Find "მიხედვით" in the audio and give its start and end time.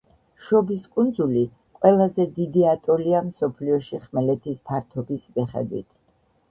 5.39-5.89